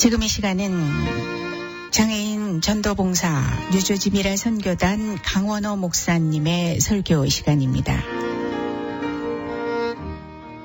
[0.00, 8.02] 지금 이 시간은 장애인 전도봉사 유조지미라 선교단 강원호 목사님의 설교 시간입니다.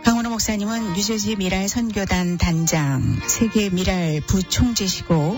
[0.05, 5.37] 강원호 목사님은 유조지 미랄 선교단 단장, 세계 미랄 부총재시고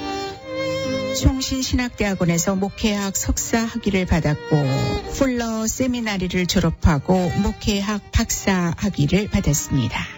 [1.20, 4.64] 총신신학대학원에서 목회학 석사 학위를 받았고
[5.16, 10.17] 풀러 세미나리를 졸업하고 목회학 박사 학위를 받았습니다.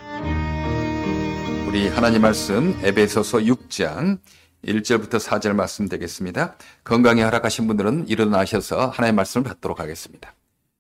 [1.70, 4.18] 우리 하나님 말씀 에베소서 6장
[4.66, 6.55] 1절부터 4절 말씀 되겠습니다.
[6.84, 10.34] 건강에 허락하신 분들은 일어나셔서 하나님의 말씀을 받도록 하겠습니다.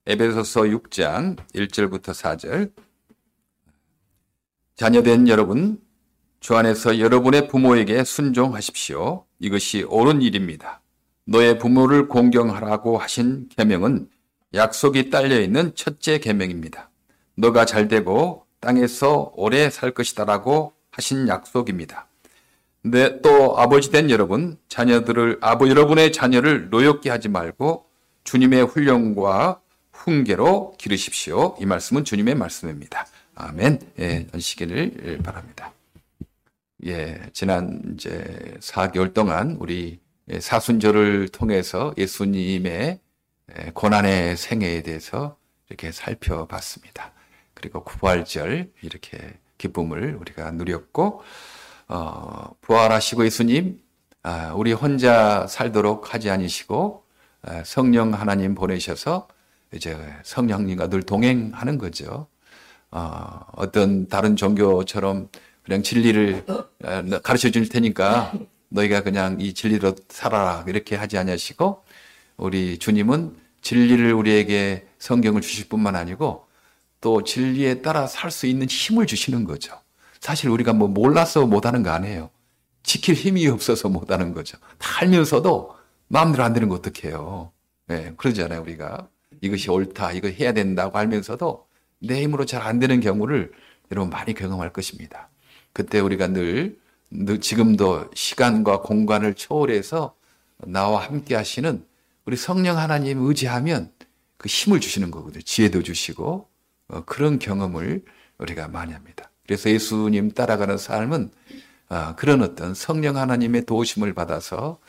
[0.07, 2.71] 에베소서 6장 1절부터 4절
[4.77, 5.79] 자녀된 여러분
[6.39, 9.25] 주 안에서 여러분의 부모에게 순종하십시오.
[9.37, 10.81] 이것이 옳은 일입니다.
[11.25, 14.09] 너의 부모를 공경하라고 하신 계명은
[14.55, 16.89] 약속이 딸려 있는 첫째 계명입니다.
[17.35, 22.07] 너가 잘 되고 땅에서 오래 살 것이다라고 하신 약속입니다.
[22.81, 27.85] 근데 또 아버지 된 여러분, 자녀들을 아버 여러분의 자녀를 노엽게 하지 말고
[28.23, 31.57] 주님의 훈련과 훈계로 기르십시오.
[31.59, 33.05] 이 말씀은 주님의 말씀입니다.
[33.35, 33.79] 아멘.
[33.99, 35.73] 예, 하시기를 바랍니다.
[36.85, 39.99] 예, 지난 이제 4개월 동안 우리
[40.39, 42.99] 사순절을 통해서 예수님의
[43.73, 47.11] 고난의 생애에 대해서 이렇게 살펴봤습니다.
[47.53, 51.21] 그리고 부활절 이렇게 기쁨을 우리가 누렸고
[51.87, 53.79] 어, 부활하시고 예수님
[54.23, 57.03] 아, 우리 혼자 살도록 하지 않으시고
[57.43, 59.27] 아, 성령 하나님 보내셔서
[59.73, 62.27] 이제 성령님과 늘 동행하는 거죠.
[62.89, 65.29] 어, 어떤 다른 종교처럼
[65.63, 66.45] 그냥 진리를
[66.83, 68.33] 아, 가르쳐 줄 테니까
[68.69, 71.83] 너희가 그냥 이 진리로 살아라 이렇게 하지 않으시고
[72.37, 76.48] 우리 주님은 진리를 우리에게 성경을 주실 뿐만 아니고
[77.01, 79.79] 또 진리에 따라 살 수 있는 힘을 주시는 거죠.
[80.19, 82.29] 사실 우리가 뭐 몰라서 못하는 거 아니에요.
[82.83, 84.57] 지킬 힘이 없어서 못하는 거죠.
[84.77, 85.75] 다 알면서도
[86.07, 87.51] 마음대로 안 되는 거 어떡해요.
[87.87, 89.07] 네, 그러잖아요, 우리가.
[89.41, 91.67] 이것이 옳다, 이거 해야 된다고 알면서도
[92.01, 93.51] 내 힘으로 잘 안 되는 경우를
[93.91, 95.29] 여러분 많이 경험할 것입니다.
[95.73, 96.77] 그때 우리가 늘,
[97.09, 100.15] 늘 지금도 시간과 공간을 초월해서
[100.65, 101.85] 나와 함께 하시는
[102.25, 103.91] 우리 성령 하나님 의지하면
[104.37, 105.41] 그 힘을 주시는 거거든요.
[105.41, 106.48] 지혜도 주시고 어,
[107.05, 108.03] 그런 경험을
[108.37, 109.29] 우리가 많이 합니다.
[109.45, 111.31] 그래서 예수님 따라가는 삶은
[111.89, 114.79] 어, 그런 어떤 성령 하나님의 도우심을 받아서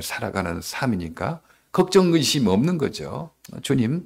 [0.00, 1.40] 살아가는 삶이니까
[1.72, 3.30] 걱정 의심 없는 거죠.
[3.62, 4.04] 주님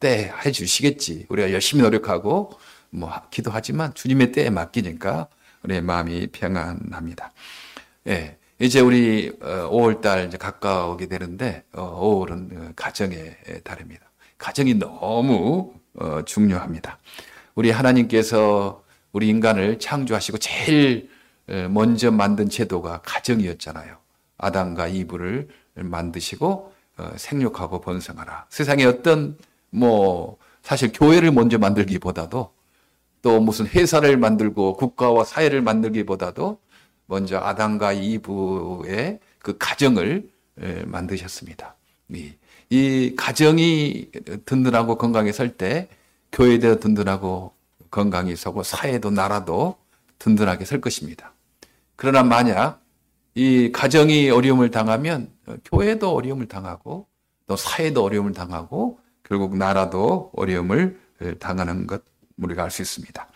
[0.00, 1.26] 때 해주시겠지.
[1.28, 2.52] 우리가 열심히 노력하고
[2.90, 5.28] 뭐 기도하지만 주님의 때에 맡기니까
[5.64, 7.32] 우리의 마음이 평안합니다.
[8.06, 8.38] 예.
[8.60, 14.10] 이제 우리 5월달 어, 이제 가까우게 되는데 5월은 가정의 달입니다.
[14.36, 15.78] 가정이 너무 어,
[16.24, 16.98] 중요합니다.
[17.54, 18.82] 우리 하나님께서
[19.12, 21.08] 우리 인간을 창조하시고 제일
[21.70, 23.96] 먼저 만든 제도가 가정이었잖아요.
[24.36, 28.46] 아담과 이브를 만드시고 어, 생육하고 번성하라.
[28.48, 29.38] 세상에 어떤
[29.70, 32.52] 뭐 사실 교회를 먼저 만들기보다도
[33.22, 36.60] 또 무슨 회사를 만들고 국가와 사회를 만들기보다도
[37.06, 40.28] 먼저 아담과 이브의 그 가정을
[40.86, 41.76] 만드셨습니다.
[42.70, 44.10] 이 가정이
[44.44, 45.88] 든든하고 건강히 설 때
[46.32, 47.52] 교회도 든든하고
[47.90, 49.76] 건강히 서고 사회도 나라도
[50.18, 51.32] 든든하게 설 것입니다.
[51.96, 52.82] 그러나 만약
[53.34, 55.32] 이 가정이 어려움을 당하면
[55.64, 57.06] 교회도 어려움을 당하고
[57.46, 60.98] 또 사회도 어려움을 당하고 결국 나라도 어려움을
[61.38, 62.02] 당하는 것
[62.36, 63.26] 우리가 알 수 있습니다.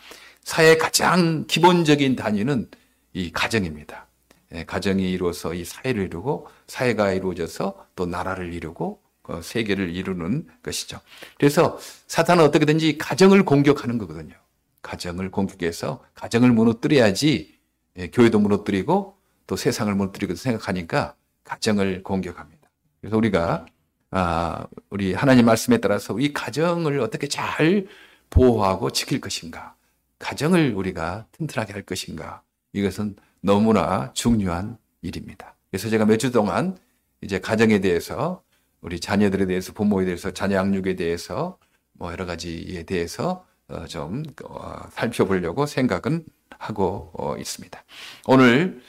[0.45, 2.71] 사회의 가장 기본적인 단위는
[3.15, 4.07] 이 가정입니다.
[4.55, 11.01] 예, 가정이 이루어서 이 사회를 이루고 사회가 이루어져서 또 나라를 이루고 그 세계를 이루는 것이죠.
[11.39, 11.79] 그래서
[12.09, 14.35] 사탄은 어떻게든지 가정을 공격하는 거거든요.
[14.83, 17.59] 가정을 공격해서 가정을 무너뜨려야지
[17.99, 19.17] 예, 교회도 무너뜨리고
[19.47, 22.69] 또 세상을 무너뜨리고 생각하니까 가정을 공격합니다.
[23.01, 23.67] 그래서 우리가
[24.11, 27.87] 아, 우리 하나님 말씀에 따라서 이 가정을 어떻게 잘
[28.31, 29.75] 보호하고 지킬 것인가?
[30.19, 32.43] 가정을 우리가 튼튼하게 할 것인가?
[32.73, 35.55] 이것은 너무나 중요한 일입니다.
[35.71, 36.77] 그래서 제가 몇 주 동안
[37.23, 38.43] 이제 가정에 대해서
[38.83, 41.57] 우리 자녀들에 대해서 부모에 대해서 자녀 양육에 대해서
[41.93, 46.25] 뭐 여러 가지에 대해서 어, 좀 어, 살펴보려고 생각은
[46.59, 47.83] 하고 어, 있습니다.
[48.27, 48.83] 오늘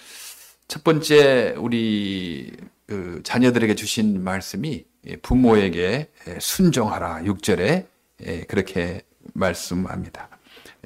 [0.67, 2.51] 첫 번째 우리
[2.87, 4.85] 그 자녀들에게 주신 말씀이
[5.21, 7.85] 부모에게 순종하라 6절에
[8.47, 9.01] 그렇게
[9.33, 10.29] 말씀합니다.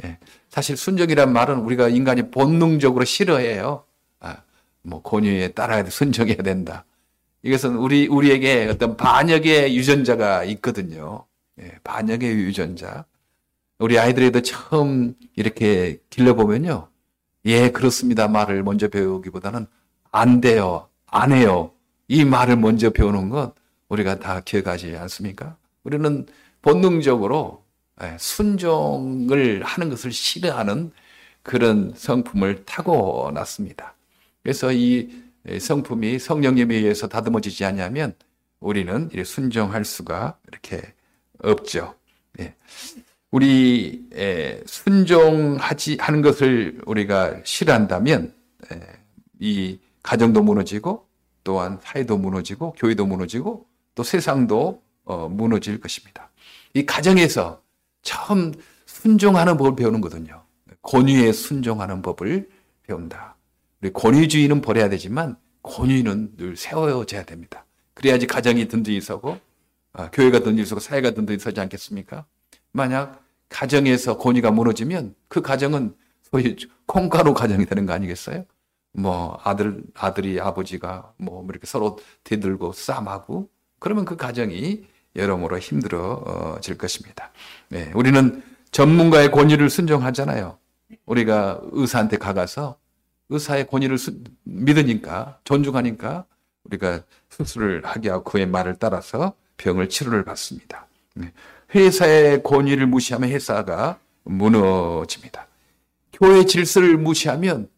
[0.03, 0.17] 예,
[0.49, 3.85] 사실 순종이란 말은 우리가 인간이 본능적으로 싫어해요.
[4.19, 4.43] 아,
[4.81, 6.85] 뭐 권유에 따라야 순종해야 된다.
[7.43, 11.25] 이것은 우리, 우리에게 어떤 반역의 유전자가 있거든요.
[11.59, 13.05] 예, 반역의 유전자.
[13.79, 16.89] 우리 아이들에도 처음 이렇게 길러보면요.
[17.45, 18.27] 예, 그렇습니다.
[18.27, 19.67] 말을 먼저 배우기보다는
[20.11, 21.71] 안 돼요, 안 해요.
[22.07, 23.53] 이 말을 먼저 배우는 것
[23.89, 25.57] 우리가 다 기억하지 않습니까?
[25.83, 26.25] 우리는
[26.61, 27.63] 본능적으로
[28.01, 30.91] 예, 순종을 하는 것을 싫어하는
[31.43, 33.95] 그런 성품을 타고났습니다.
[34.43, 35.09] 그래서 이
[35.59, 38.15] 성품이 성령님에 의해서 다듬어지지 않냐면
[38.59, 40.81] 우리는 순종할 수가 이렇게
[41.39, 41.95] 없죠.
[42.39, 42.55] 예.
[43.31, 44.07] 우리
[44.65, 48.33] 순종하지 하는 것을 우리가 싫어한다면
[49.39, 51.07] 이 가정도 무너지고
[51.43, 56.29] 또한 사회도 무너지고 교회도 무너지고 또 세상도 어, 무너질 것입니다.
[56.73, 57.61] 이 가정에서
[58.01, 58.53] 처음
[58.85, 60.43] 순종하는 법을 배우는 거거든요.
[60.81, 62.49] 권위에 순종하는 법을
[62.83, 63.36] 배운다.
[63.81, 67.65] 우리 권위주의는 버려야 되지만 권위는 늘 세워져야 됩니다.
[67.93, 69.39] 그래야지 가정이 든든히 서고
[69.93, 72.25] 아, 교회가 든든히 서고 사회가 든든히 서지 않겠습니까?
[72.71, 78.45] 만약 가정에서 권위가 무너지면 그 가정은 소위 콩가루 가정이 되는 거 아니겠어요?
[78.93, 84.85] 뭐 아들 아들이 아버지가 뭐 이렇게 서로 대들고 싸움하고 그러면 그 가정이
[85.15, 87.31] 여러모로 힘들어질 것입니다.
[87.69, 90.57] 네, 우리는 전문가의 권위를 순종하잖아요.
[91.05, 92.77] 우리가 의사한테 가가서
[93.29, 96.25] 의사의 권위를 수, 믿으니까 존중하니까
[96.65, 100.87] 우리가 수술을 하게 하고 그의 말을 따라서 병을 치료를 받습니다.
[101.15, 101.31] 네.
[101.75, 105.47] 회사의 권위를 무시하면 회사가 무너집니다.
[106.13, 107.69] 교회 질서를 무시하면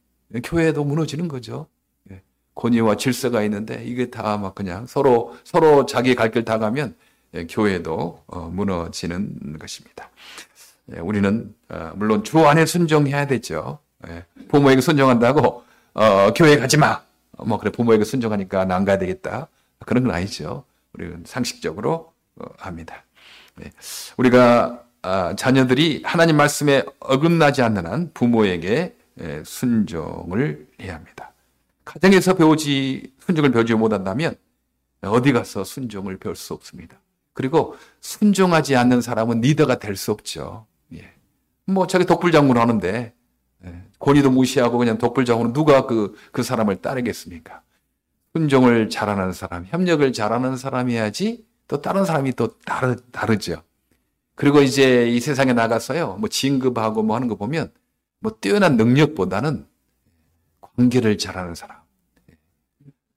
[0.44, 1.68] 교회도 무너지는 거죠.
[2.04, 2.22] 네.
[2.56, 6.96] 권위와 질서가 있는데 이게 다 막 그냥 서로 서로 자기 갈 길 다 가면
[7.36, 10.10] 예, 교회도 어, 무너지는 것입니다.
[10.96, 13.80] 예, 우리는 어, 물론 주 안에 순종해야 되죠.
[14.08, 15.64] 예, 부모에게 순종한다고
[15.94, 17.02] 어, 교회 가지 마.
[17.38, 19.48] 뭐 그래 부모에게 순종하니까 난 가야 되겠다.
[19.86, 20.64] 그런 건 아니죠.
[20.94, 22.12] 우리는 상식적으로
[22.58, 23.04] 합니다.
[24.18, 28.96] 우리가 아, 자녀들이 하나님 말씀에 어긋나지 않는 한 부모에게
[29.46, 31.32] 순종을 해야 합니다.
[31.86, 34.36] 가정에서 배우지 순종을 배우지 못한다면
[35.02, 37.00] 어디 가서 순종을 배울 수 없습니다.
[37.34, 40.66] 그리고 순종하지 않는 사람은 리더가 될 수 없죠.
[40.94, 41.14] 예.
[41.66, 43.14] 뭐 자기 독불장군을 하는데 예.
[44.00, 47.62] 권위도 무시하고 그냥 독불장군은 누가 그, 그 사람을 따르겠습니까?
[48.34, 53.64] 순종을 잘하는 사람, 협력을 잘하는 사람이야지 또 다른 사람이 또 다르, 다르죠.
[54.36, 57.72] 그리고 이제 이 세상에 나가서요, 뭐 진급하고 뭐 하는 거 보면
[58.20, 59.68] 뭐 뛰어난 능력보다는
[60.62, 61.78] 관계를 잘하는 사람,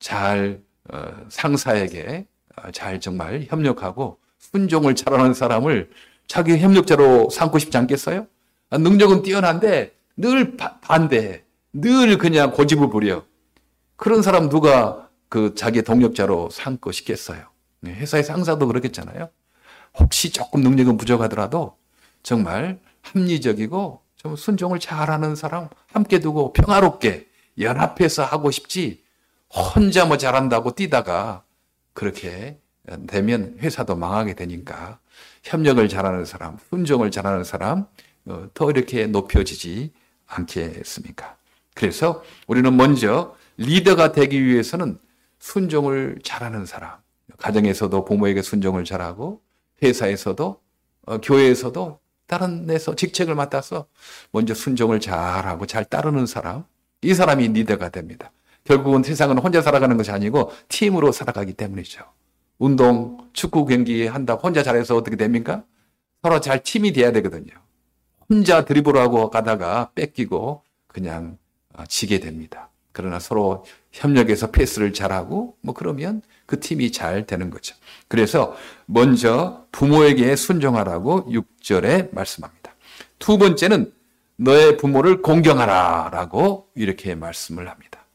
[0.00, 5.90] 잘 어, 상사에게 아, 잘 정말 협력하고 순종을 잘하는 사람을
[6.26, 8.26] 자기 협력자로 삼고 싶지 않겠어요?
[8.70, 13.24] 아, 능력은 뛰어난데 늘 반대, 늘 그냥 고집을 부려.
[13.96, 17.46] 그런 사람 누가 그 자기 동력자로 삼고 싶겠어요?
[17.80, 19.30] 네, 회사의 상사도 그렇겠잖아요.
[19.98, 21.76] 혹시 조금 능력은 부족하더라도
[22.22, 29.02] 정말 합리적이고 좀 순종을 잘하는 사람 함께 두고 평화롭게 연합해서 하고 싶지
[29.48, 31.44] 혼자 뭐 잘한다고 뛰다가
[31.92, 32.58] 그렇게
[33.06, 34.98] 되면 회사도 망하게 되니까
[35.42, 37.86] 협력을 잘하는 사람, 순종을 잘하는 사람
[38.26, 39.92] 어, 더 이렇게 높여지지
[40.34, 41.36] 않겠습니까?
[41.74, 44.98] 그래서 우리는 먼저 리더가 되기 위해서는
[45.38, 46.98] 순종을 잘하는 사람,
[47.38, 49.40] 가정에서도 부모에게 순종을 잘하고
[49.82, 50.60] 회사에서도
[51.06, 53.86] 어, 교회에서도 다른 데서 직책을 맡아서
[54.30, 56.64] 먼저 순종을 잘하고 잘 따르는 사람,
[57.02, 58.30] 이 사람이 리더가 됩니다.
[58.64, 62.04] 결국은 세상은 혼자 살아가는 것이 아니고 팀으로 살아가기 때문이죠.
[62.58, 65.64] 운동, 축구 경기 한다 혼자 잘해서 어떻게 됩니까?
[66.22, 67.52] 서로 잘 팀이 돼야 되거든요.
[68.32, 71.36] 혼자 드리블하고 가다가 뺏기고 그냥
[71.74, 72.70] 어, 지게 됩니다.
[72.92, 77.76] 그러나 서로 협력해서 패스를 잘하고 뭐 그러면 그 팀이 잘 되는 거죠.
[78.08, 82.74] 그래서 먼저 부모에게 순종하라고 6절에 말씀합니다.
[83.18, 83.92] 두 번째는
[84.36, 88.06] 너의 부모를 공경하라라고 이렇게 말씀을 합니다.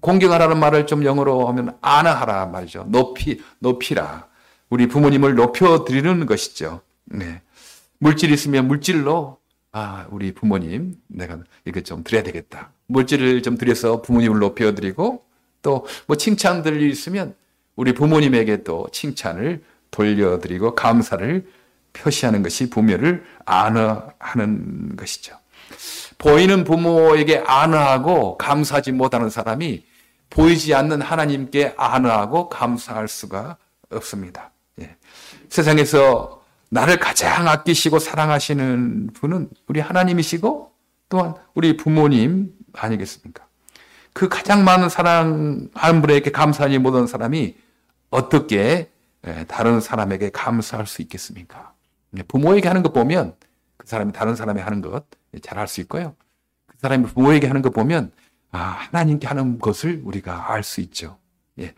[0.00, 2.86] 공경하라는 말을 좀 영어로 하면 아나하라 말이죠.
[2.88, 4.26] 높이 높이라.
[4.70, 6.80] 우리 부모님을 높여 드리는 것이죠.
[7.04, 7.42] 네.
[7.98, 9.41] 물질 있으면 물질로
[9.72, 12.70] 아, 우리 부모님 내가 이거 좀 드려야 되겠다.
[12.86, 15.24] 물질을 좀 드려서 부모님을 높여 드리고
[15.62, 17.34] 또 뭐 칭찬들이 있으면
[17.76, 21.46] 우리 부모님에게 또 칭찬을 돌려드리고 감사를
[21.92, 25.36] 표시하는 것이 부모를 안어하는 것이죠.
[26.18, 29.84] 보이는 부모에게 안어하고 감사하지 못하는 사람이
[30.30, 33.56] 보이지 않는 하나님께 안어하고 감사할 수가
[33.90, 34.50] 없습니다.
[34.80, 34.96] 예.
[35.48, 36.41] 세상에서
[36.72, 40.72] 나를 가장 아끼시고 사랑하시는 분은 우리 하나님이시고
[41.10, 43.46] 또한 우리 부모님 아니겠습니까?
[44.14, 47.56] 그 가장 많은 사랑하는 분에게 감사하지 못한 사람이
[48.08, 48.90] 어떻게
[49.26, 51.74] 예, 다른 사람에게 감사할 수 있겠습니까?
[52.16, 53.34] 예, 부모에게 하는 것 보면
[53.76, 55.04] 그 사람이 다른 사람이 하는 것
[55.42, 56.16] 잘할 수 있고요.
[56.66, 58.12] 그 사람이 부모에게 하는 것 보면
[58.50, 61.18] 아, 하나님께 하는 것을 우리가 알 수 있죠.
[61.58, 61.74] 예.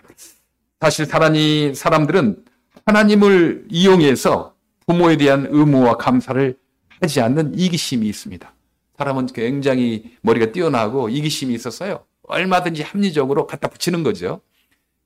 [0.81, 2.45] 사실 사람이, 사람들은
[2.87, 4.54] 하나님을 이용해서
[4.87, 6.59] 부모에 대한 의무와 감사를
[7.00, 8.53] 하지 않는 이기심이 있습니다.
[8.97, 12.05] 사람은 굉장히 머리가 뛰어나고 이기심이 있었어요.
[12.23, 14.41] 얼마든지 합리적으로 갖다 붙이는 거죠.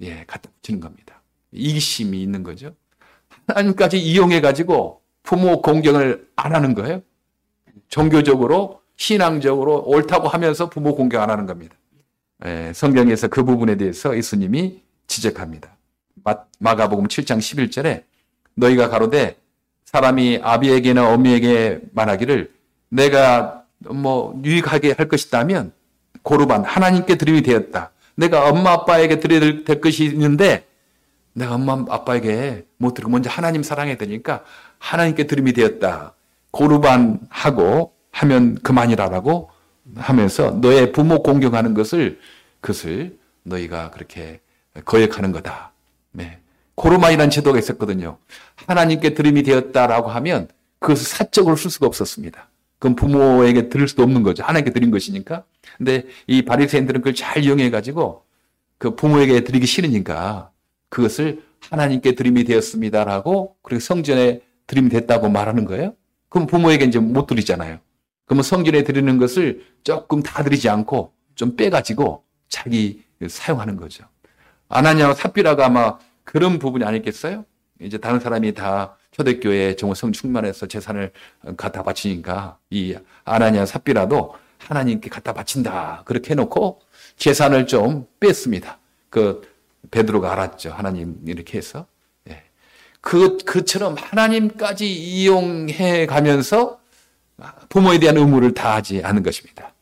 [0.00, 1.22] 예, 갖다 붙이는 겁니다.
[1.52, 2.74] 이기심이 있는 거죠.
[3.46, 7.02] 하나님까지 이용해가지고 부모 공경을 안 하는 거예요.
[7.88, 11.76] 종교적으로, 신앙적으로 옳다고 하면서 부모 공경 안 하는 겁니다.
[12.44, 15.76] 예, 성경에서 그 부분에 대해서 예수님이 지적합니다.
[16.24, 18.04] 마, 가복음 7장 11절에
[18.54, 19.38] 너희가 가로되
[19.88, 22.52] 사람이 아비에게나 어미에게 말하기를
[22.90, 25.72] 내가 뭐 유익하게 할 것이다면
[26.22, 27.90] 고르반 하나님께 드림이 되었다.
[28.14, 30.66] 내가 엄마 아빠에게 드려야 될 것이 있는데
[31.32, 34.44] 내가 엄마 아빠에게 못 드리고 먼저 하나님 사랑해야 되니까
[34.78, 36.12] 하나님께 드림이 되었다.
[36.50, 39.50] 고르반 하고 하면 그만이라라고
[39.96, 42.20] 하면서 너의 부모 공경하는 것을
[42.60, 44.40] 그것을 너희가 그렇게
[44.84, 45.72] 거역하는 거다.
[46.12, 46.40] 네.
[46.74, 48.18] 고르반이라는 제도가 있었거든요.
[48.68, 50.48] 하나님께 드림이 되었다라고 하면
[50.78, 52.50] 그것을 사적으로 쓸 수가 없었습니다.
[52.78, 54.44] 그건 부모에게 드릴 수도 없는 거죠.
[54.44, 55.44] 하나님께 드린 것이니까.
[55.78, 58.24] 근데 이 바리새인들은 그걸 잘 이용해 가지고
[58.76, 60.50] 그 부모에게 드리기 싫으니까
[60.90, 65.94] 그것을 하나님께 드림이 되었습니다라고 그리고 성전에 드림이 됐다고 말하는 거예요.
[66.28, 67.78] 그럼 부모에게 이제 못 드리잖아요.
[68.26, 74.04] 그러면 성전에 드리는 것을 조금 다 드리지 않고 좀 빼가지고 자기 사용하는 거죠.
[74.68, 77.46] 아나니아와 삽비라가 아마 그런 부분이 아니겠어요?
[77.80, 81.12] 이제 다른 사람이 다 초대교회 정말 성 충만해서 재산을
[81.56, 86.02] 갖다 바치니까 이 아나니아 삽비라도 하나님께 갖다 바친다.
[86.04, 86.80] 그렇게 해놓고
[87.16, 88.78] 재산을 좀 뺐습니다.
[89.10, 89.42] 그
[89.90, 90.70] 베드로가 알았죠.
[90.72, 91.86] 하나님 이렇게 해서.
[92.28, 92.42] 예.
[93.00, 96.80] 그, 그처럼 하나님까지 이용해 가면서
[97.68, 99.72] 부모에 대한 의무를 다하지 않은 것입니다.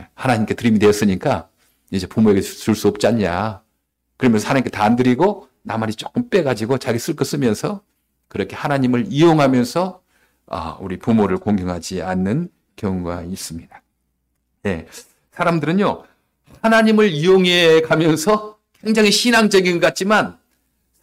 [0.00, 0.08] 예.
[0.14, 1.48] 하나님께 드림이 되었으니까
[1.90, 3.60] 이제 부모에게 줄 수 없지 않냐.
[4.16, 7.82] 그러면서 하나님께 다 안 드리고 나만이 조금 빼가지고 자기 쓸 거 쓰면서
[8.28, 10.02] 그렇게 하나님을 이용하면서
[10.48, 13.82] 아, 우리 부모를 공경하지 않는 경우가 있습니다.
[14.64, 14.86] 네.
[15.32, 16.04] 사람들은요,
[16.62, 20.38] 하나님을 이용해 가면서 굉장히 신앙적인 것 같지만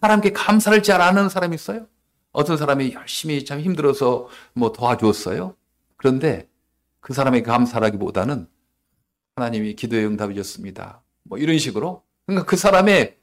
[0.02, 1.88] 사람께 감사를 잘 아는 사람이 있어요.
[2.32, 5.56] 어떤 사람이 열심히 참 힘들어서 뭐 도와주었어요.
[5.98, 6.48] 그런데
[7.00, 8.48] 그 사람의 감사라기보다는
[9.36, 11.02] 하나님이 기도의 응답이 줬습니다.
[11.24, 12.04] 뭐 이런 식으로.
[12.26, 13.18] 그러니까 그 사람의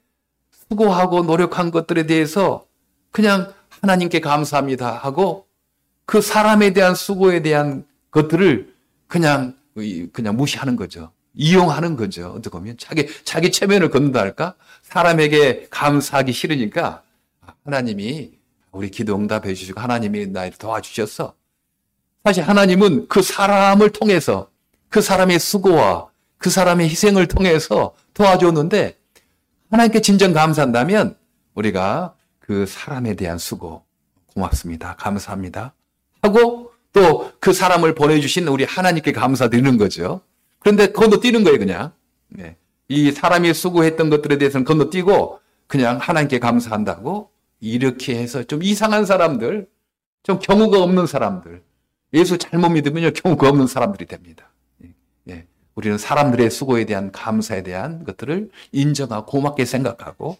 [0.69, 2.65] 수고하고 노력한 것들에 대해서
[3.11, 5.47] 그냥 하나님께 감사합니다 하고
[6.05, 8.73] 그 사람에 대한 수고에 대한 것들을
[9.07, 9.55] 그냥
[10.11, 11.11] 그냥 무시하는 거죠.
[11.33, 12.29] 이용하는 거죠.
[12.31, 14.55] 어떻게 보면 자기 자기 체면을 걷는다 할까?
[14.83, 17.03] 사람에게 감사하기 싫으니까
[17.63, 18.31] 하나님이
[18.71, 21.33] 우리 기도 응답해 주시고 하나님이 나를 도와주셨어.
[22.23, 24.49] 사실 하나님은 그 사람을 통해서
[24.89, 26.07] 그 사람의 수고와
[26.37, 28.97] 그 사람의 희생을 통해서 도와줬는데
[29.71, 31.17] 하나님께 진정 감사한다면
[31.55, 33.83] 우리가 그 사람에 대한 수고
[34.33, 34.95] 고맙습니다.
[34.95, 35.73] 감사합니다.
[36.21, 40.19] 하고 또 그 사람을 보내주신 우리 하나님께 감사드리는 거죠.
[40.59, 41.93] 그런데 건너뛰는 거예요, 그냥.
[42.27, 42.57] 네.
[42.89, 47.29] 이 사람이 수고했던 것들에 대해서는 건너뛰고 그냥 하나님께 감사한다고
[47.61, 49.69] 이렇게 해서 좀 이상한 사람들,
[50.23, 51.63] 좀 경우가 없는 사람들,
[52.15, 54.49] 예수 잘못 믿으면요, 경우가 없는 사람들이 됩니다.
[55.77, 55.87] 예.
[55.87, 60.37] 우리는 사람들의 수고에 대한 감사에 대한 것들을 인정하고 고맙게 생각하고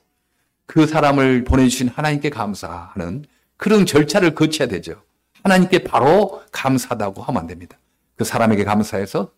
[0.66, 3.26] 그 사람을 보내주신 하나님께 감사하는
[3.56, 5.02] 그런 절차를 거쳐야 되죠.
[5.44, 7.78] 하나님께 바로 감사하다고 하면 안 됩니다.
[8.16, 9.32] 그 사람에게 감사해서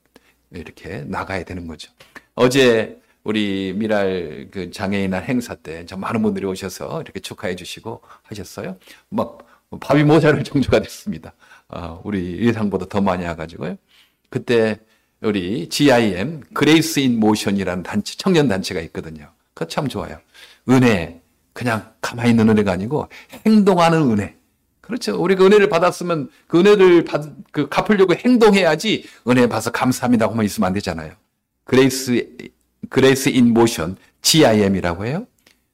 [0.52, 1.92] 이렇게 나가야 되는 거죠.
[2.34, 8.78] 어제 우리 미랄 그 장애인날 행사 때 많은 분들이 오셔서 이렇게 축하해 주시고 하셨어요.
[9.10, 9.46] 막
[9.82, 11.34] 밥이 모자랄 정도가 됐습니다.
[11.68, 13.78] 어, 우리 예상보다 더 많이 와가지고요.
[14.30, 14.80] 그때
[15.22, 19.32] 우리 GIM Grace in Motion이라는 단체 청년 단체가 있거든요.
[19.54, 20.20] 그거 참 좋아요.
[20.70, 21.22] 은혜,
[21.54, 23.08] 그냥 가만히 있는 은혜가 아니고
[23.46, 24.36] 행동하는 은혜.
[24.82, 25.22] 그렇죠.
[25.22, 30.74] 우리가 은혜를 받았으면 그 은혜를 받, 그 갚으려고 행동해야지 은혜 받아서 감사합니다 하고만 있으면 안
[30.74, 31.14] 되잖아요.
[31.66, 32.38] Grace,
[32.90, 35.28] Grace in Motion, GIM이라고 해요.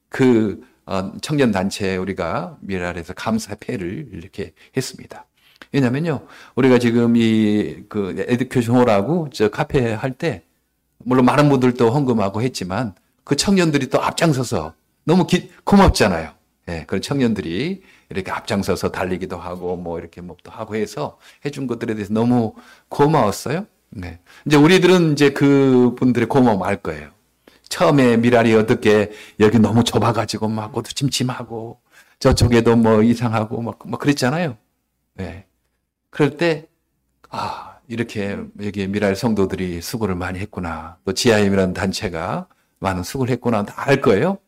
[0.08, 5.25] 그 어, 청년 단체 우리가 미랄에서 감사 패를 이렇게 했습니다.
[5.72, 10.42] 왜냐면요, 우리가 지금 이 그 에듀케이션 홀하고 저 카페 할 때
[10.98, 12.94] 물론 많은 분들도 헌금하고 했지만
[13.24, 16.30] 그 청년들이 또 앞장서서 너무 기, 고맙잖아요.
[16.68, 22.12] 예, 그런 청년들이 이렇게 앞장서서 달리기도 하고 뭐 이렇게 뭐또 하고 해서 해준 것들에 대해서
[22.12, 22.54] 너무
[22.88, 23.66] 고마웠어요.
[23.90, 24.18] 네.
[24.46, 27.10] 이제 우리들은 이제 그 분들의 고마움 알 거예요.
[27.68, 31.80] 처음에 미랄이 어떻게 여기 너무 좁아가지고 막 모두 침침하고
[32.18, 34.56] 저쪽에도 뭐 이상하고 막, 막 그랬잖아요.
[35.14, 35.46] 네.
[36.16, 36.66] 그럴 때,
[37.28, 40.96] 아, 이렇게 여기 미랄 성도들이 수고를 많이 했구나.
[41.04, 42.46] 또 지하임이라는 단체가
[42.78, 43.64] 많은 수고를 했구나.
[43.66, 44.38] 다 알 거예요.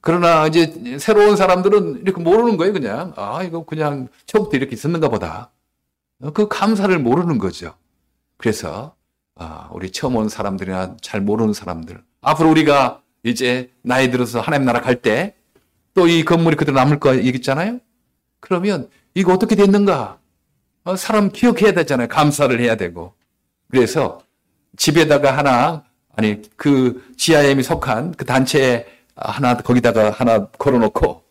[0.00, 3.12] 그러나 이제 새로운 사람들은 이렇게 모르는 거예요, 그냥.
[3.16, 5.50] 아, 이거 그냥 처음부터 이렇게 있었는가 보다.
[6.32, 7.74] 그 감사를 모르는 거죠.
[8.36, 8.94] 그래서,
[9.34, 12.00] 아, 우리 처음 온 사람들이나 잘 모르는 사람들.
[12.20, 15.34] 앞으로 우리가 이제 나이 들어서 하나님 나라 갈 때
[15.92, 17.80] 또 이 건물이 그대로 남을 거 얘기했잖아요?
[18.38, 20.19] 그러면 이거 어떻게 됐는가?
[20.90, 22.08] 어, 사람 기억해야 되잖아요.
[22.08, 23.14] 감사를 해야 되고.
[23.70, 24.20] 그래서
[24.76, 25.84] 집에다가 하나,
[26.16, 31.22] 아니, 그 GIM이 속한 그 단체에 하나, 거기다가 하나 걸어놓고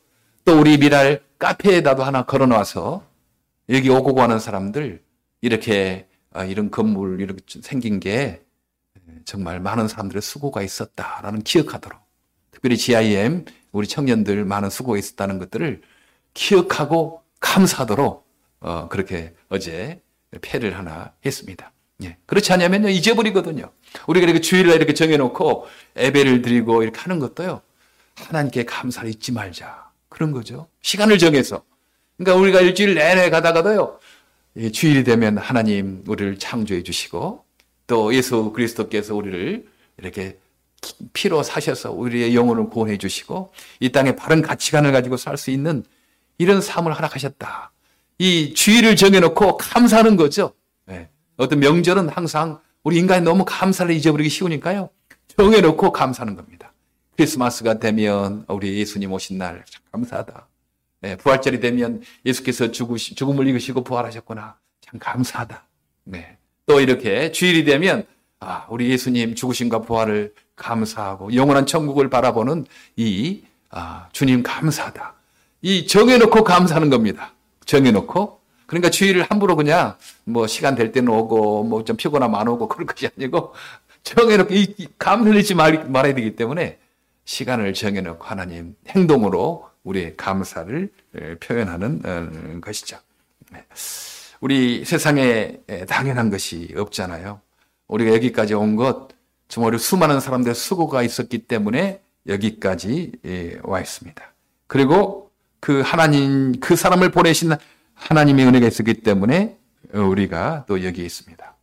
[0.45, 3.03] 또 우리 미랄 카페에다도 하나 걸어놔서
[3.69, 5.01] 여기 오고 가는 사람들
[5.41, 8.41] 이렇게 아, 이런 건물 이렇게 생긴 게
[9.25, 11.99] 정말 많은 사람들의 수고가 있었다라는 기억하도록
[12.51, 15.81] 특별히 GIM 우리 청년들 많은 수고가 있었다는 것들을
[16.33, 18.28] 기억하고 감사하도록
[18.61, 20.01] 어, 그렇게 어제
[20.41, 21.71] 패를 하나 했습니다.
[22.03, 22.17] 예.
[22.25, 23.71] 그렇지 않냐면요, 잊어버리거든요.
[24.07, 27.61] 우리가 이렇게 주일날 이렇게 정해놓고 예배를 드리고 이렇게 하는 것도요,
[28.15, 29.89] 하나님께 감사를 잊지 말자.
[30.07, 30.67] 그런 거죠.
[30.81, 31.63] 시간을 정해서.
[32.17, 33.99] 그러니까 우리가 일주일 내내 가다가도요,
[34.73, 37.45] 주일이 되면 하나님 우리를 창조해 주시고,
[37.87, 39.65] 또 예수 그리스도께서 우리를
[39.97, 40.37] 이렇게
[41.13, 45.83] 피로 사셔서 우리의 영혼을 구원해 주시고, 이 땅에 바른 가치관을 가지고 살 수 있는
[46.37, 47.71] 이런 삶을 허락하셨다.
[48.19, 50.53] 이 주의를 정해놓고 감사하는 거죠.
[50.85, 51.09] 네.
[51.37, 54.89] 어떤 명절은 항상 우리 인간이 너무 감사를 잊어버리기 쉬우니까요.
[55.37, 56.73] 정해놓고 감사하는 겁니다.
[57.15, 60.47] 크리스마스가 되면 우리 예수님 오신 날참 감사하다.
[61.01, 61.15] 네.
[61.15, 64.57] 부활절이 되면 예수께서 죽으시, 죽음을 이기시고 부활하셨구나.
[64.81, 65.63] 참 감사하다.
[66.03, 66.37] 네.
[66.65, 68.05] 또 이렇게 주일이 되면
[68.41, 72.65] 아, 우리 예수님 죽으신과 부활을 감사하고 영원한 천국을 바라보는
[72.97, 75.13] 이 아, 주님 감사하다.
[75.61, 77.33] 이 정해놓고 감사하는 겁니다.
[77.69, 79.95] 정해놓고 그러니까 주일을 함부로 그냥
[80.25, 83.53] 뭐 시간 될 때는 오고 뭐 좀 피곤하면 안 오고 그럴 것이 아니고
[84.03, 86.79] 정해놓고 이 감사를 말, 말해야 되기 때문에
[87.25, 90.89] 시간을 정해놓고 하나님 행동으로 우리의 감사를
[91.39, 92.97] 표현하는 어, 것이죠.
[93.51, 93.63] 네.
[94.41, 97.39] 우리 세상에 당연한 것이 없잖아요.
[97.87, 99.09] 우리가 여기까지 온 것,
[99.47, 103.11] 정말 수많은 사람들의 수고가 있었기 때문에 여기까지
[103.63, 104.33] 와 있습니다.
[104.67, 105.28] 그리고
[105.59, 107.51] 그 하나님, 그 사람을 보내신
[107.93, 109.57] 하나님의 은혜가 있었기 때문에
[109.93, 111.55] 우리가 또 여기에 있습니다.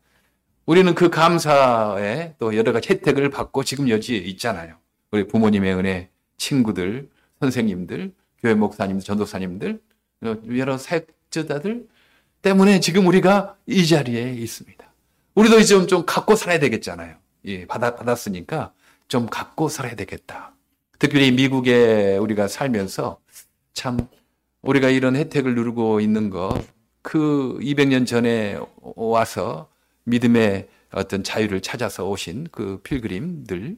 [0.66, 4.76] 우리는 그 감사에 또 여러 가지 혜택을 받고 지금 여기에 있잖아요.
[5.12, 7.08] 우리 부모님의 은혜, 친구들,
[7.40, 9.80] 선생님들, 교회 목사님들, 전도사님들,
[10.56, 11.86] 여러 사역자들
[12.42, 14.84] 때문에 지금 우리가 이 자리에 있습니다.
[15.34, 17.16] 우리도 좀, 좀 갖고 살아야 되겠잖아요.
[17.46, 18.72] 예, 받았, 받았으니까
[19.08, 20.52] 좀 갖고 살아야 되겠다.
[20.98, 23.18] 특별히 미국에 우리가 살면서
[23.76, 24.08] 참
[24.62, 26.64] 우리가 이런 혜택을 누리고 있는 것,
[27.02, 29.68] 그 200년 전에 와서
[30.04, 33.76] 믿음의 어떤 자유를 찾아서 오신 그 필그림들,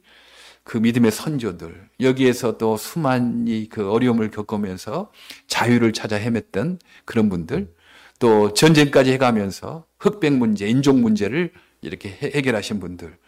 [0.62, 5.10] 그 믿음의 선조들, 여기에서 또 수많이 그 어려움을 겪으면서
[5.48, 7.74] 자유를 찾아 헤맸던 그런 분들,
[8.20, 13.18] 또 전쟁까지 해가면서 흑백 문제, 인종 문제를 이렇게 해결하신 분들,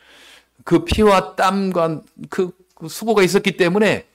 [0.65, 2.53] 그 피와 땀과 그
[2.89, 4.07] 수고가 있었기 때문에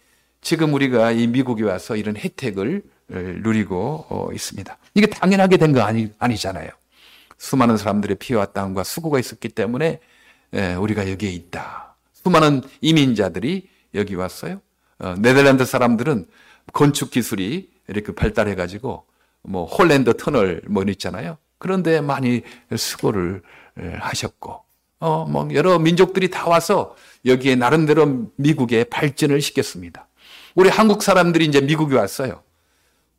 [0.46, 4.78] 지금 우리가 이 미국에 와서 이런 혜택을 누리고 어, 있습니다.
[4.94, 6.70] 이게 당연하게 된 거 아니, 아니잖아요.
[7.40, 10.00] 수많은 사람들의 피와 땀과 수고가 있었기 때문에
[10.80, 11.96] 우리가 여기에 있다.
[12.14, 14.62] 수많은 이민자들이 여기 왔어요.
[15.00, 16.28] 어, 네덜란드 사람들은
[16.74, 19.04] 건축 기술이 이렇게 발달해가지고
[19.42, 21.40] 뭐 홀랜드 터널 뭐 있잖아요.
[21.58, 22.44] 그런데 많이
[22.78, 23.42] 수고를
[23.76, 24.62] 하셨고,
[25.00, 30.05] 어, 뭐 여러 민족들이 다 와서 여기에 나름대로 미국의 발전을 시켰습니다.
[30.56, 32.42] 우리 한국 사람들이 이제 미국에 왔어요.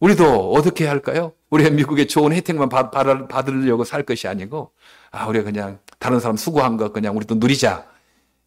[0.00, 1.32] 우리도 어떻게 할까요?
[1.50, 4.72] 우리가 미국의 좋은 혜택만 받, 받으려고 살 것이 아니고,
[5.10, 7.86] 아, 우리가 그냥 다른 사람 수고한 거 그냥 우리도 누리자.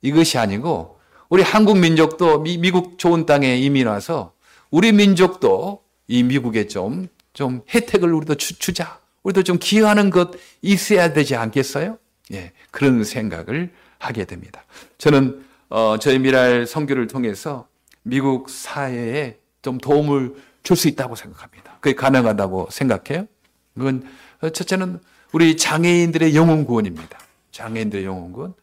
[0.01, 0.99] 이것이 아니고,
[1.29, 4.33] 우리 한국 민족도 미, 미국 좋은 땅에 이민 와서
[4.71, 10.31] 우리 민족도 이 미국에 좀, 좀 혜택을 우리도 주, 자 우리도 좀 기여하는 것
[10.63, 11.99] 있어야 되지 않겠어요?
[12.33, 14.63] 예, 그런 생각을 하게 됩니다.
[14.97, 17.67] 저는, 어, 저희 미랄 성교를 통해서
[18.09, 21.77] 미국 사회에 좀 도움을 줄 수 있다고 생각합니다.
[21.79, 23.27] 그게 가능하다고 생각해요.
[23.73, 24.03] 그건
[24.41, 24.99] 첫째는
[25.31, 27.17] 우리 장애인들의 영혼 구원입니다.
[27.51, 28.53] 장애인들의 영혼 구원.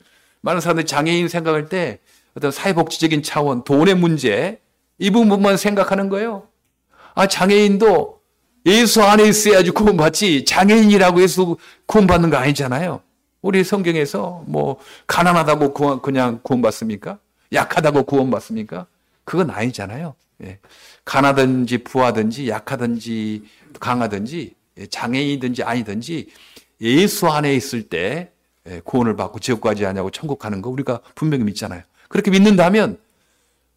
[0.41, 2.01] 많은 사람들이 장애인 생각할 때
[2.37, 4.61] 어떤 사회복지적인 차원, 돈의 문제
[4.99, 6.49] 이 부분만 생각하는 거예요.
[7.15, 8.21] 아 장애인도
[8.67, 11.57] 예수 안에 있어야지 구원받지 장애인이라고 해서
[11.87, 13.01] 구원받는 거 아니잖아요.
[13.43, 17.19] 우리 성경에서 뭐 가난하다고 구원, 그냥 구원받습니까?
[17.53, 18.87] 약하다고 구원받습니까?
[19.27, 20.15] 그건 아니잖아요.
[20.45, 20.59] 예.
[21.05, 23.43] 가나든지 부하든지 약하든지
[23.79, 26.29] 강하든지 예, 장애인든지 아니든지
[26.81, 28.33] 예수 안에 있을 때
[28.69, 31.83] 예, 구원을 받고 지옥 까지 하냐고 천국 가는 거 우리가 분명히 믿잖아요.
[32.09, 32.99] 그렇게 믿는다면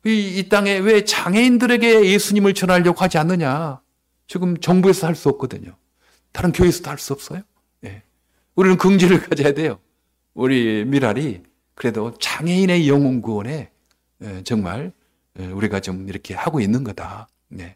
[0.05, 3.81] 이, 이 땅에 왜 장애인들에게 예수님을 전하려고 하지 않느냐?
[4.27, 5.75] 지금 정부에서 할 수 없거든요.
[6.31, 7.41] 다른 교회에서도 할 수 없어요.
[7.85, 8.03] 예.
[8.55, 9.79] 우리는 긍지를 가져야 돼요.
[10.35, 11.41] 우리 미랄이
[11.73, 13.71] 그래도 장애인의 영혼 구원에
[14.21, 14.91] 예, 정말 예,
[15.39, 17.27] 우리가 좀 이렇게 하고 있는 거다.
[17.47, 17.75] 네.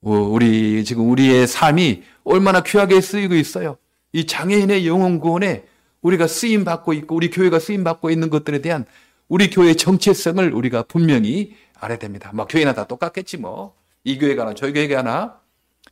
[0.00, 3.78] 우리 지금 우리의 삶이 얼마나 귀하게 쓰이고 있어요.
[4.12, 5.64] 이 장애인의 영혼 구원에
[6.02, 8.84] 우리가 쓰임 받고 있고 우리 교회가 쓰임 받고 있는 것들에 대한
[9.28, 12.30] 우리 교회의 정체성을 우리가 분명히 알아야 됩니다.
[12.34, 13.74] 막 교회나 다 똑같겠지 뭐.
[14.04, 15.40] 이 교회 가나 저 교회 가나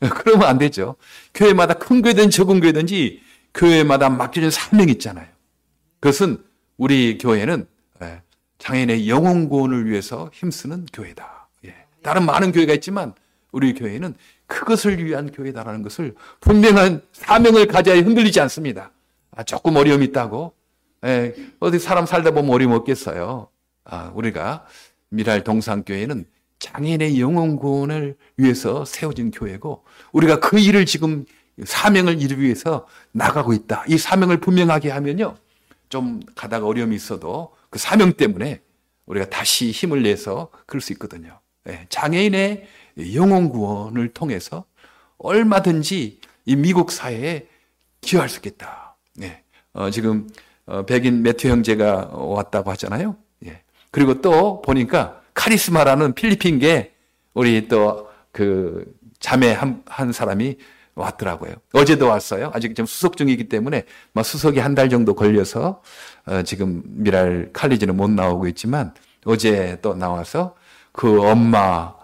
[0.00, 0.96] 그러면 안 되죠.
[1.32, 3.20] 교회마다 큰 교회든 적은 교회든지
[3.54, 5.26] 교회마다 맡겨진 사명이 있잖아요.
[6.00, 6.42] 그것은
[6.76, 7.71] 우리 교회는 예,
[8.62, 11.48] 장애인의 영혼 구원을 위해서 힘쓰는 교회다.
[11.66, 11.74] 예.
[12.00, 13.12] 다른 많은 교회가 있지만
[13.50, 14.14] 우리 교회는
[14.46, 18.92] 그것을 위한 교회다라는 것을 분명한 사명을 가져야 흔들리지 않습니다.
[19.32, 20.54] 아, 조금 어려움이 있다고
[21.04, 23.48] 예, 어디 사람 살다 보면 어려움 없겠어요.
[23.84, 24.64] 아, 우리가
[25.08, 26.24] 미랄 동산교회는
[26.60, 31.24] 장애인의 영혼 구원을 위해서 세워진 교회고 우리가 그 일을 지금
[31.64, 33.84] 사명을 이루기 위해서 나가고 있다.
[33.88, 35.34] 이 사명을 분명하게 하면요.
[35.88, 38.60] 좀 가다가 어려움이 있어도 그 사명 때문에
[39.06, 41.40] 우리가 다시 힘을 내서 그럴 수 있거든요.
[41.68, 42.68] 예, 장애인의
[43.14, 44.64] 영혼 구원을 통해서
[45.18, 47.48] 얼마든지 이 미국 사회에
[48.00, 48.96] 기여할 수 있겠다.
[49.22, 50.28] 예, 어, 지금
[50.66, 53.16] 어, 백인 매튜 형제가 왔다고 하잖아요.
[53.46, 53.62] 예.
[53.90, 56.92] 그리고 또 보니까 카리스마라는 필리핀계
[57.34, 58.84] 우리 또 그
[59.20, 60.56] 자매 한, 한 사람이
[60.94, 61.54] 왔더라고요.
[61.72, 62.50] 어제도 왔어요.
[62.54, 65.82] 아직 좀 수속 중이기 때문에 막 수속이 한 달 정도 걸려서
[66.26, 70.54] 어, 지금 미랄 칼리지는 못 나오고 있지만 어제 또 나와서
[70.92, 71.94] 그 엄마,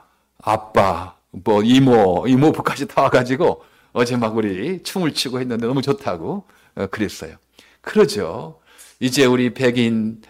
[0.42, 6.46] 아빠, 뭐 이모, 이모부까지 다 와가지고 어제 막 우리 춤을 추고 했는데 너무 좋다고
[6.76, 7.36] 어, 그랬어요.
[7.80, 8.60] 그러죠.
[9.00, 10.20] 이제 우리 백인,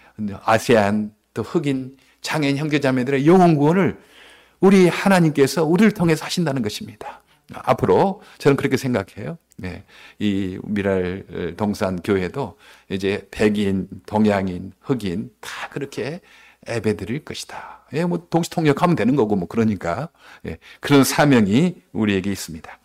[0.43, 3.97] 아세안, 또 흑인, 장애인 형제자매들의 영혼 구원을
[4.59, 7.18] 우리 하나님께서 우리를 통해서 하신다는 것입니다.
[7.53, 9.37] 앞으로 저는 그렇게 생각해요.
[9.57, 9.83] 네.
[10.19, 12.57] 이 미랄 동산 교회도
[12.89, 16.21] 이제 백인, 동양인, 흑인 다 그렇게
[16.67, 17.87] 예배 드릴 것이다.
[17.93, 20.09] 예, 뭐 동시 통역하면 되는 거고 뭐 그러니까
[20.45, 22.79] 예, 그런 사명이 우리에게 있습니다.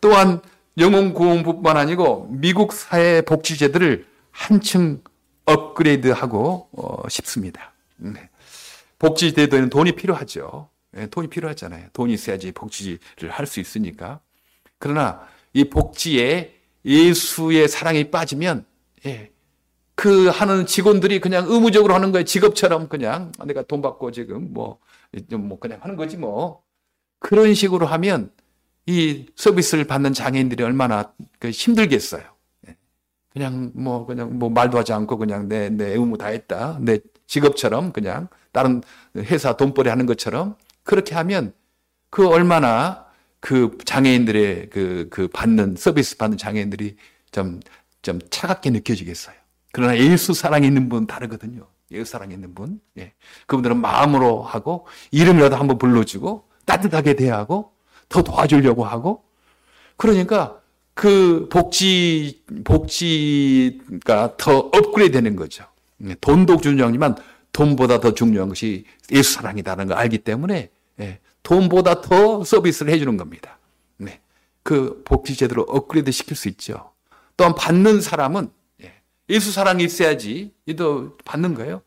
[0.00, 0.40] 또한
[0.78, 5.02] 영혼 구원뿐만 아니고 미국 사회 복지제도를 한층
[5.44, 7.72] 업그레이드하고 어, 싶습니다.
[7.96, 8.28] 네.
[8.98, 10.68] 복지제도에는 돈이 필요하죠.
[10.92, 11.88] 네, 돈이 필요하잖아요.
[11.92, 14.20] 돈이 있어야지 복지를 할 수 있으니까.
[14.78, 18.64] 그러나 이 복지에 예수의 사랑이 빠지면
[19.06, 19.30] 예,
[19.94, 22.24] 그 하는 직원들이 그냥 의무적으로 하는 거예요.
[22.24, 24.78] 직업처럼 그냥 내가 돈 받고 지금 뭐,
[25.32, 26.62] 뭐 그냥 하는 거지 뭐.
[27.20, 28.30] 그런 식으로 하면
[28.86, 32.22] 이 서비스를 받는 장애인들이 얼마나 그 힘들겠어요.
[32.68, 32.76] 예.
[33.32, 36.78] 그냥 뭐 그냥 뭐 말도 하지 않고 그냥 내 내 의무 다 했다.
[36.82, 38.82] 내 직업처럼 그냥 다른
[39.16, 41.52] 회사 돈벌이 하는 것처럼 그렇게 하면
[42.08, 43.06] 그 얼마나
[43.40, 46.96] 그 장애인들의 그, 그 받는 서비스 받는 장애인들이
[47.30, 47.60] 좀,
[48.00, 49.36] 좀 차갑게 느껴지겠어요.
[49.72, 51.66] 그러나 예수 사랑이 있는 분 다르거든요.
[51.90, 52.80] 예수 사랑이 있는 분.
[52.98, 53.12] 예.
[53.46, 57.72] 그분들은 마음으로 하고 이름이라도 한번 불러주고 따뜻하게 대하고
[58.08, 59.24] 더 도와주려고 하고
[59.96, 60.60] 그러니까
[60.94, 65.64] 그 복지, 복지가 더 업그레이드 되는 거죠.
[66.04, 67.16] 예, 돈도 중요하지만
[67.52, 70.70] 돈보다 더 중요한 것이 예수 사랑이다라는 걸 알기 때문에
[71.00, 73.58] 예, 돈보다 더 서비스를 해주는 겁니다.
[73.98, 74.20] 네.
[74.62, 76.92] 그 복지제도를 업그레이드 시킬 수 있죠.
[77.36, 78.50] 또한 받는 사람은
[78.82, 78.92] 예,
[79.28, 81.82] 예수 사랑이 있어야지 이도 받는 거예요.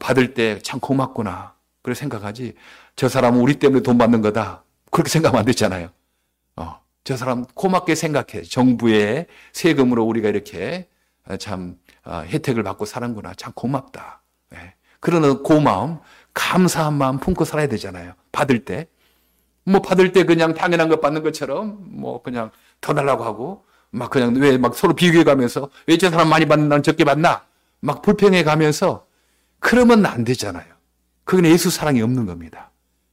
[0.00, 1.54] 받을 때 참 고맙구나.
[1.82, 2.54] 그래 생각하지.
[2.96, 4.62] 저 사람은 우리 때문에 돈 받는 거다.
[4.90, 5.88] 그렇게 생각하면 안 되잖아요.
[6.56, 8.42] 어, 저 사람 고맙게 생각해.
[8.42, 10.88] 정부의 세금으로 우리가 이렇게
[11.38, 13.34] 참 어, 혜택을 받고 사는구나.
[13.34, 14.22] 참 고맙다.
[14.54, 14.74] 예.
[15.00, 16.00] 그러는 고마움,
[16.34, 18.14] 감사한 마음 품고 살아야 되잖아요.
[18.32, 18.88] 받을 때.
[19.64, 24.34] 뭐 받을 때 그냥 당연한 것 받는 것처럼 뭐 그냥 더 달라고 하고 막 그냥
[24.36, 27.44] 왜 막 서로 비교해 가면서 왜 저 사람 많이 받는 난 적게 받나?
[27.80, 29.06] 막 불평해 가면서
[29.60, 30.64] 그러면 안 되잖아요.
[31.24, 32.70] 그건 예수 사랑이 없는 겁니다.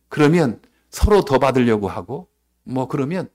[0.10, 2.27] 그러면 서로 더 받으려고 하고
[2.63, 3.29] 뭐 그러면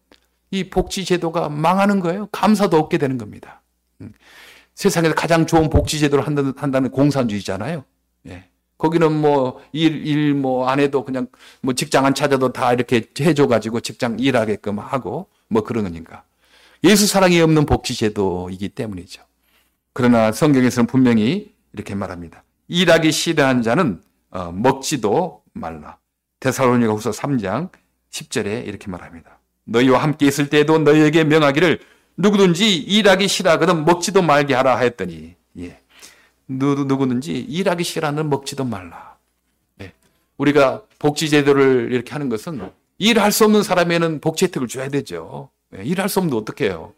[0.50, 2.26] 이 복지 제도가 망하는 거예요.
[2.32, 3.62] 감사도 없게 되는 겁니다.
[4.00, 4.12] 음.
[4.74, 7.84] 세상에서 가장 좋은 복지 제도를 한다는, 한다는 공산주의잖아요.
[8.28, 8.48] 예.
[8.78, 11.26] 거기는 뭐, 일, 일, 뭐, 안 해도 그냥
[11.60, 16.24] 뭐 직장 안 찾아도 다 이렇게 해줘 가지고 직장 일하게끔 하고 뭐 그런 거니까.
[16.82, 19.22] 예수 사랑이 없는 복지 제도이기 때문이죠.
[19.92, 22.44] 그러나 성경에서는 분명히 이렇게 말합니다.
[22.68, 25.98] 일하기 싫어한 자는 어, 먹지도 말라.
[26.40, 27.70] 데살로니가 후서 3장
[28.10, 29.38] 10절에 이렇게 말합니다.
[29.64, 31.80] 너희와 함께 있을 때에도 너희에게 명하기를
[32.16, 35.80] 누구든지 일하기 싫어하거든 먹지도 말게 하라 하였더니 예.
[36.48, 39.16] 누, 누구든지 일하기 싫어하는 먹지도 말라.
[39.76, 39.92] 네.
[40.36, 45.50] 우리가 복지 제도를 이렇게 하는 것은 일할 수 없는 사람에는 복지 혜택을 줘야 되죠.
[45.70, 45.82] 네.
[45.84, 46.92] 일할 수 없는데 어떡해요.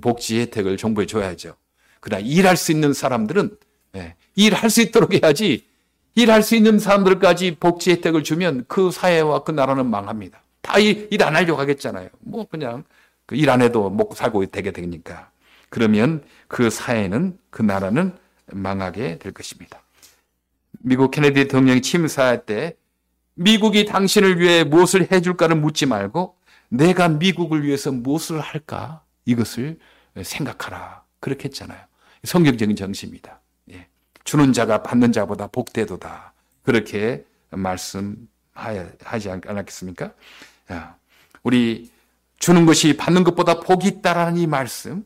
[0.00, 1.54] 복지 혜택을 정부에 줘야죠.
[2.00, 3.56] 그러나 일할 수 있는 사람들은
[3.92, 4.14] 네.
[4.36, 5.64] 일할 수 있도록 해야지
[6.14, 10.42] 일할 수 있는 사람들까지 복지 혜택을 주면 그 사회와 그 나라는 망합니다.
[10.62, 12.08] 다 일 안 하려고 하겠잖아요.
[12.20, 12.84] 뭐 그냥
[13.26, 15.30] 그 일 안 해도 먹고 살고 되게 되니까.
[15.70, 18.16] 그러면 그 사회는 그 나라는
[18.52, 19.82] 망하게 될 것입니다.
[20.80, 22.76] 미국 케네디 대통령이 침사할 때
[23.34, 26.36] 미국이 당신을 위해 무엇을 해줄까를 묻지 말고
[26.68, 29.78] 내가 미국을 위해서 무엇을 할까 이것을
[30.22, 31.80] 생각하라 그렇게 했잖아요.
[32.24, 33.40] 성경적인 정신입니다.
[33.72, 33.86] 예.
[34.24, 36.32] 주는 자가 받는 자보다 복되도다
[36.62, 40.12] 그렇게 말씀하지 않았겠습니까?
[41.42, 41.90] 우리
[42.38, 45.04] 주는 것이 받는 것보다 복이 있다라는 이 말씀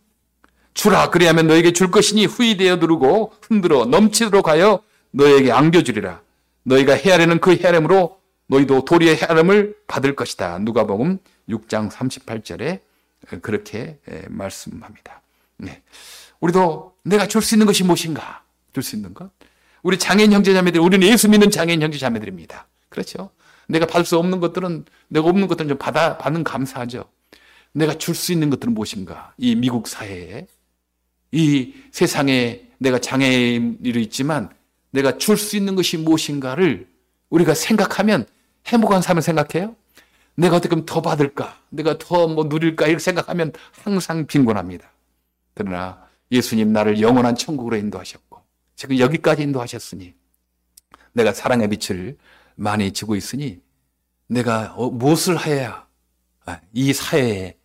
[0.74, 6.20] 주라 그리하면 너에게 줄 것이니 후이되어 누르고 흔들어 넘치도록 하여 너에게 안겨주리라.
[6.64, 10.58] 너희가 헤아리는 그 헤아림으로 너희도 도리의 헤아림을 받을 것이다.
[10.61, 12.80] 누가복음 6장 38절에
[13.42, 15.20] 그렇게 말씀합니다.
[15.58, 15.82] 네.
[16.40, 18.42] 우리도 내가 줄 수 있는 것이 무엇인가?
[18.72, 19.30] 줄 수 있는 것?
[19.82, 22.66] 우리 장애인 형제자매들, 우리는 예수 믿는 장애인 형제자매들입니다.
[22.88, 23.30] 그렇죠?
[23.66, 27.04] 내가 받을 수 없는 것들은, 내가 없는 것들은 좀 받아, 받는 감사하죠.
[27.72, 29.32] 내가 줄 수 있는 것들은 무엇인가?
[29.38, 30.46] 이 미국 사회에
[31.32, 34.50] 이 세상에 내가 장애인이 있지만
[34.90, 36.86] 내가 줄 수 있는 것이 무엇인가를
[37.30, 38.26] 우리가 생각하면
[38.66, 39.74] 행복한 삶을 생각해요?
[40.34, 41.58] 내가 어떻게 더 받을까?
[41.70, 42.86] 내가 더 뭐 누릴까?
[42.86, 44.90] 이렇게 생각하면 항상 빈곤합니다.
[45.54, 48.40] 그러나 예수님 나를 영원한 천국으로 인도하셨고
[48.76, 50.14] 지금 여기까지 인도하셨으니
[51.12, 52.16] 내가 사랑의 빛을
[52.56, 53.60] 많이 지고 있으니
[54.26, 55.86] 내가 어, 무엇을 해야
[56.46, 57.56] 아, 이 사회에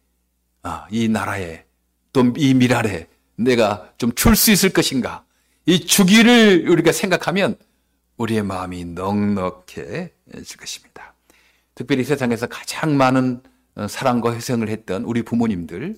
[0.64, 1.66] 아, 이 나라에
[2.14, 5.24] 또 이 미랄에 내가 좀 줄 수 있을 것인가?
[5.66, 7.56] 이 주기를 우리가 생각하면
[8.18, 11.14] 우리의 마음이 넉넉해질 것입니다.
[11.76, 13.42] 특별히 세상에서 가장 많은
[13.76, 15.98] 어, 사랑과 희생을 했던 우리 부모님들,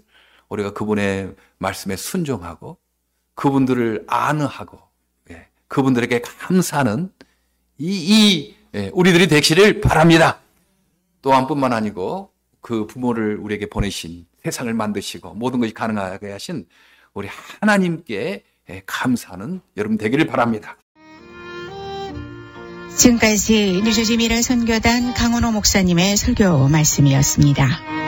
[0.50, 2.78] 우리가 그분의 말씀에 순종하고
[3.36, 4.80] 그분들을 안하고
[5.32, 7.10] 예, 그분들에게 감사하는
[7.78, 10.42] 이, 이 예, 우리들이 되시를 바랍니다.
[11.22, 16.68] 또한 뿐만 아니고 그 부모를 우리에게 보내신 세상을 만드시고 모든 것이 가능하게 하신
[17.14, 17.28] 우리
[17.62, 18.44] 하나님께
[18.86, 20.78] 감사하는 여러분 되기를 바랍니다.
[22.98, 27.99] 지금까지 뉴저지 미라 선교단 강원호 목사님의 설교 말씀이었습니다.